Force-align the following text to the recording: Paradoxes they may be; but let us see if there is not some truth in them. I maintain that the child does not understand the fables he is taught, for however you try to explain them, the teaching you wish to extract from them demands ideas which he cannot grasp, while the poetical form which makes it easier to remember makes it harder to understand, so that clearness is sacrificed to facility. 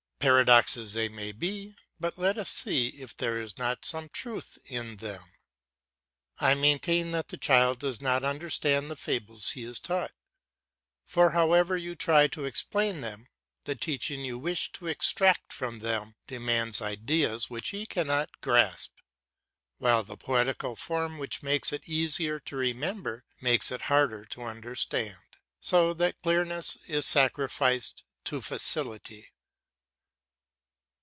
Paradoxes 0.23 0.93
they 0.93 1.09
may 1.09 1.31
be; 1.31 1.75
but 1.99 2.15
let 2.15 2.37
us 2.37 2.51
see 2.51 2.89
if 2.89 3.17
there 3.17 3.41
is 3.41 3.57
not 3.57 3.83
some 3.83 4.07
truth 4.07 4.59
in 4.65 4.97
them. 4.97 5.23
I 6.37 6.53
maintain 6.53 7.09
that 7.13 7.29
the 7.29 7.37
child 7.39 7.79
does 7.79 8.01
not 8.01 8.23
understand 8.23 8.91
the 8.91 8.95
fables 8.95 9.53
he 9.53 9.63
is 9.63 9.79
taught, 9.79 10.11
for 11.03 11.31
however 11.31 11.75
you 11.75 11.95
try 11.95 12.27
to 12.27 12.45
explain 12.45 13.01
them, 13.01 13.29
the 13.63 13.73
teaching 13.73 14.23
you 14.23 14.37
wish 14.37 14.71
to 14.73 14.85
extract 14.85 15.51
from 15.51 15.79
them 15.79 16.13
demands 16.27 16.83
ideas 16.83 17.49
which 17.49 17.69
he 17.69 17.87
cannot 17.87 18.41
grasp, 18.41 18.97
while 19.79 20.03
the 20.03 20.17
poetical 20.17 20.75
form 20.75 21.17
which 21.17 21.41
makes 21.41 21.73
it 21.73 21.89
easier 21.89 22.39
to 22.41 22.55
remember 22.55 23.25
makes 23.41 23.71
it 23.71 23.81
harder 23.89 24.23
to 24.25 24.43
understand, 24.43 25.17
so 25.59 25.95
that 25.95 26.21
clearness 26.21 26.77
is 26.87 27.07
sacrificed 27.07 28.03
to 28.23 28.39
facility. 28.39 29.29